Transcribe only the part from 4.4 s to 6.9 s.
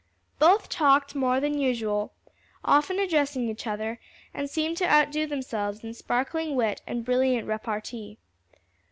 seemed to outdo themselves in sparkling wit